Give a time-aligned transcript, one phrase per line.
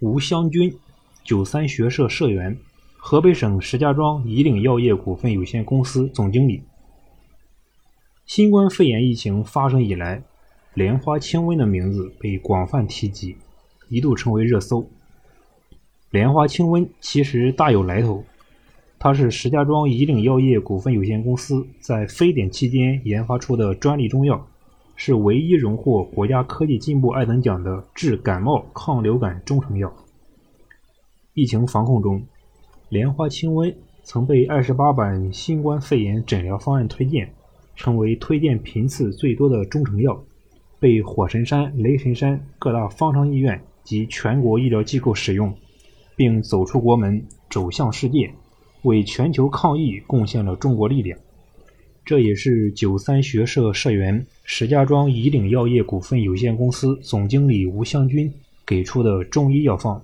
[0.00, 0.74] 吴湘军，
[1.22, 2.56] 九三学社社员，
[2.96, 6.62] 河北省石家庄以岭药业股份有限公司总经理。
[8.24, 10.22] 新冠肺炎疫情发生以来，
[10.72, 13.36] 莲花清瘟的名字被广泛提及，
[13.90, 14.88] 一度成为热搜。
[16.10, 18.24] 莲花清瘟其实大有来头，
[18.98, 24.48] 它是石家庄以岭药业股份有限公司在非典期间研发出的专利中药。
[25.02, 29.90] 是唯一荣获国家科技进步二等奖的治感冒、抗流感中成药。
[31.32, 32.22] 疫情防控中，
[32.90, 37.32] 莲花清瘟曾被二十八版新冠肺炎诊疗方案推荐，
[37.74, 40.22] 成为推荐频次最多的中成药，
[40.78, 45.54] 被火神山、雷神山各大方舱医院及全国医疗机构使用，
[46.14, 48.30] 并走出国门，走向世界，
[48.82, 51.18] 为全球抗疫贡献了中国力量。
[52.04, 58.32] 这也是九三学社社员、石家庄以岭药业股份有限公司总经理吴湘军
[58.66, 60.02] 给出的中医药方：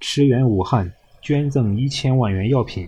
[0.00, 2.86] 驰援武汉，捐赠一千万元药品。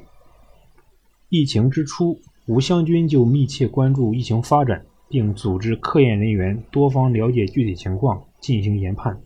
[1.31, 9.19] 疫情之初，吴湘军就密切关注疫情发展，并组织科研人员多方了解具体情况，进行研判。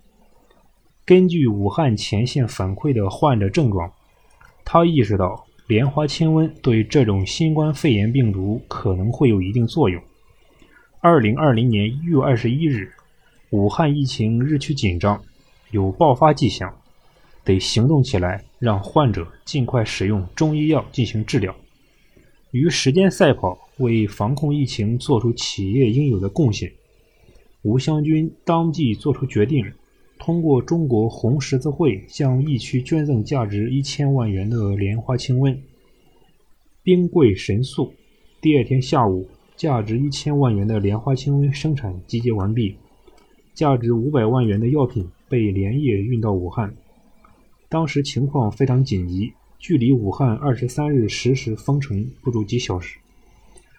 [1.04, 3.92] 根据武汉前线反馈的患者症状，
[4.64, 5.46] 他意识到。
[5.72, 10.02] 莲花清瘟对这种新冠肺炎病毒可能会有一定作用。
[11.00, 12.92] 二零二零年一月二十一日，
[13.48, 15.18] 武汉疫情日趋紧张，
[15.70, 16.70] 有爆发迹象，
[17.42, 21.56] 得行动起来，让患者尽快使用中医药进行治疗。
[22.50, 26.70] 与时间赛跑，为防控疫情做出企业应有的贡献，
[27.62, 29.64] 吴湘军当即作出决定。
[30.24, 35.58] 通过中国红十字会向疫区捐赠价值一千万元的莲花清瘟。
[36.84, 37.92] 兵贵神速，
[38.40, 42.76] 第二天下午，价值一千万元的莲花清瘟生产集结完毕，
[43.52, 46.72] 价值五百万元的药品被连夜运到武汉。
[47.68, 52.96] 当时情况非常紧急，距离武汉二十三日十时封城不足几小时。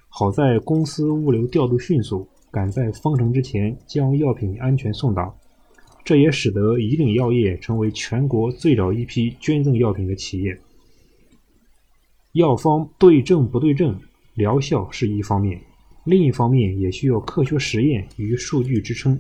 [0.10, 5.34] 好在公司物流调度迅速，赶在封城之前将药品安全送达。
[6.04, 10.60] 这也使得以岭药业成为全国最早一批捐赠药品的企业。
[12.34, 13.98] 药方对症不对症，
[14.34, 15.62] 疗效是一方面，
[16.04, 19.18] 另一方面也需要科学实验与数据支撑。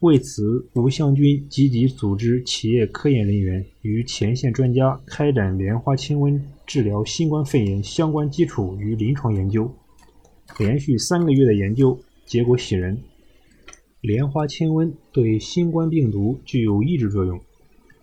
[0.00, 9.70] 为此，吴湘军积极组织企业科研人员与前线专家开展莲花清瘟治疗新冠肺炎相关基础与临床研究，
[10.58, 12.98] 连续三个月的研究结果喜人。
[14.06, 17.40] 莲花清瘟对新冠病毒具有抑制作用，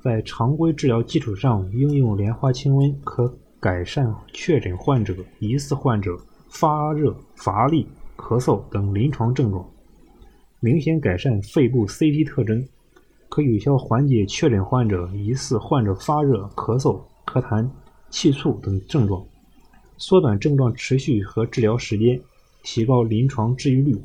[0.02, 6.12] 在常规治疗基础上应用莲花清瘟，可改善确诊患者、疑似患者
[6.50, 7.88] 发热、乏力、
[8.18, 9.66] 咳嗽等临床症状，
[10.60, 12.68] 明显改善肺部 CT 特征，
[13.30, 17.66] 可有效缓解确诊患者、疑似患者发热、咳嗽、咳痰、
[18.10, 19.26] 气促等症状，
[19.98, 22.20] 缩短症状持续和治疗时间，
[22.62, 23.98] 提高临床治愈率。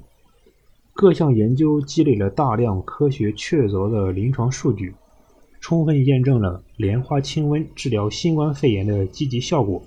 [1.00, 4.92] 各项研究积累了大量科学确凿的临床数据，
[5.60, 9.80] 充分验证了莲花清瘟治疗新冠肺炎的积极效果。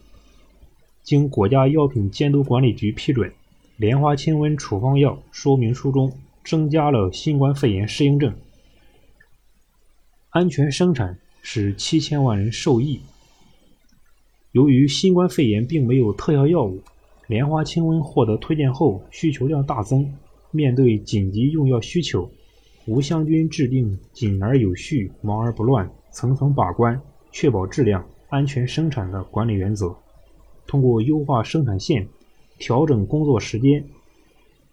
[1.04, 3.30] 经国家药品监督管理局批准，
[3.76, 6.14] 莲花清瘟处方药说明书中
[6.46, 8.34] 增加了新冠肺炎适应症。
[10.30, 13.02] 安全生产使七千万人受益。
[14.54, 16.82] 由于新冠肺炎并没有特效药物，
[17.28, 20.10] 莲花清瘟获得推荐后需求量大增。
[20.52, 22.30] 面对紧急用药需求，
[22.86, 27.02] 吴湘军制定紧而有序、忙而不乱、层层把关、
[27.32, 29.96] 确保质量、安全生产的管理原则。
[30.68, 32.06] 通过优化生产线、
[32.60, 33.84] 调整工作时间、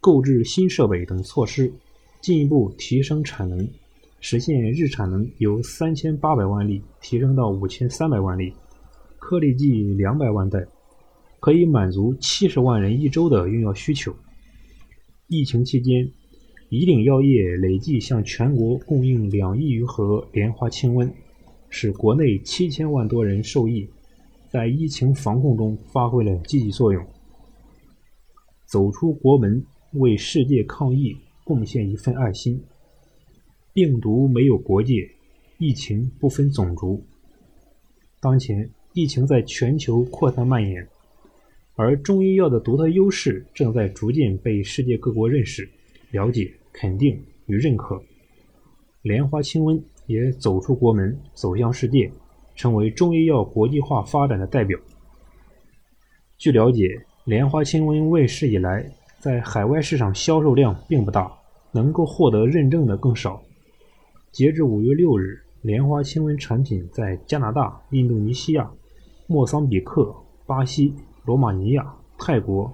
[0.01, 1.71] 购置新设备等措施，
[2.21, 3.67] 进一步提升产能，
[4.19, 8.53] 实现日产能由三千八百万粒提升到五千三百万粒，
[9.17, 10.65] 颗粒计两百万袋，
[11.39, 14.13] 可以满足七十万人一周的用药需求。
[15.31, 16.11] 疫情期间，
[16.69, 21.07] 以岭药业累计向全国供应两亿余盒莲花清瘟，
[21.69, 23.87] 使国内七千万多人受益，
[24.49, 27.05] 在疫情防控中发挥了积极作用。
[28.65, 29.63] 走出国门，
[29.93, 32.59] 为世界抗疫贡献一份爱心。
[33.71, 35.07] 病毒没有国界，
[35.59, 37.03] 疫情不分种族。
[38.19, 40.87] 当前，疫情在全球扩散蔓延。
[41.79, 45.65] 而中医药的独特优势正在逐渐被世界各国认识、
[46.11, 47.97] 了解、肯定与认可。
[49.01, 52.11] 莲花清瘟也走出国门，走向世界，
[52.53, 54.77] 成为中医药国际化发展的代表。
[56.37, 56.83] 据了解，
[57.23, 58.85] 莲花清瘟问世以来，
[59.17, 61.31] 在海外市场销售量并不大，
[61.71, 63.41] 能够获得认证的更少。
[64.33, 68.69] 截至五月六日，莲花清瘟产品在加拿大、印度尼西亚、
[69.27, 70.13] 莫桑比克、
[70.45, 70.93] 巴西、
[71.29, 71.85] 罗马尼亚、
[72.17, 72.73] 泰国、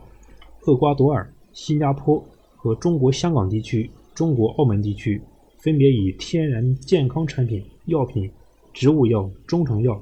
[0.61, 2.23] 厄瓜多尔、新加坡
[2.55, 5.21] 和中国香港地区、中国澳门地区，
[5.57, 8.31] 分别以天然健康产品、药品、
[8.71, 10.01] 植物药、中成药、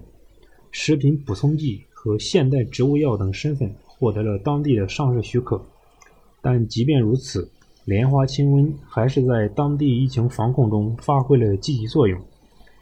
[0.70, 5.60] 食品补充剂和现代植物药等身份获得了当地的上市许可。
[6.40, 7.50] 但即便如此，
[7.86, 12.22] 莲花清瘟还是在当地疫情防控中发挥了积极作用。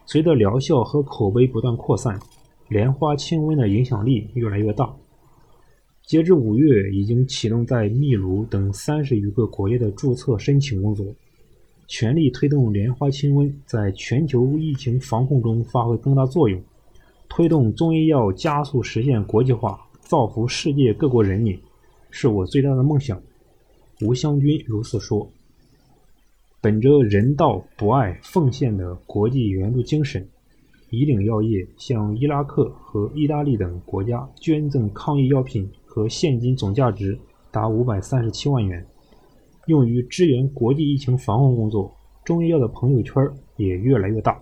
[0.06, 2.20] 随着疗效和口碑不断扩散，
[2.68, 4.94] 莲花清瘟的影响力越来越大。
[6.12, 11.06] 截至五月，已经启动在秘鲁等三十余个国家的注册申请工作，
[11.88, 16.62] 全力推动莲花清瘟在全球疫情防控中发挥更大作用，
[17.30, 21.58] 推动中医药加速实现国际化，造福世界各国人民，
[22.10, 23.18] 是我最大的梦想。
[24.02, 25.32] 吴湘军如此说
[26.60, 30.28] ：“本着人道、博爱、奉献的国际援助精神，
[30.90, 37.20] 以岭药业向伊拉克和意大利等国家捐赠抗疫药品和现金总价值
[37.52, 38.88] 达五百三十七万元，
[39.66, 41.94] 用于支援国际疫情防控工作。
[42.24, 43.16] 中医药的朋友圈
[43.58, 44.42] 也越来越大。”